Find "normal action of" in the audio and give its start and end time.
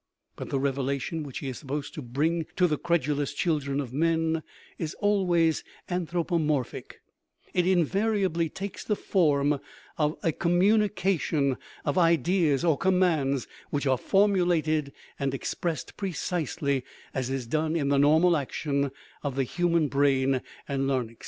17.99-19.35